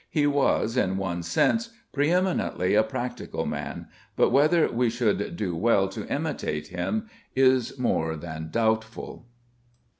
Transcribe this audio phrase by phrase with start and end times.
[0.09, 3.85] He was, in one sense, pre eminently a practical man,
[4.15, 9.27] but whether we should do well to imitate him is more than doubtful.